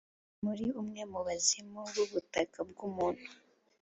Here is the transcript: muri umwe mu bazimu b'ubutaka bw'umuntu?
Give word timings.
muri 0.43 0.65
umwe 0.81 1.01
mu 1.11 1.19
bazimu 1.27 1.81
b'ubutaka 1.93 2.59
bw'umuntu? 2.69 3.27